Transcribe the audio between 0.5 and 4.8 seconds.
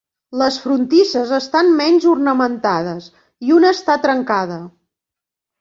frontisses estan menys ornamentades, i una està trencada.